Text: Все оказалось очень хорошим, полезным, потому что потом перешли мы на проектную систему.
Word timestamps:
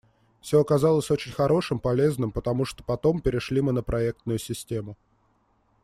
Все 0.41 0.59
оказалось 0.59 1.11
очень 1.11 1.31
хорошим, 1.31 1.79
полезным, 1.79 2.31
потому 2.31 2.65
что 2.65 2.83
потом 2.83 3.21
перешли 3.21 3.61
мы 3.61 3.71
на 3.71 3.83
проектную 3.83 4.39
систему. 4.39 4.97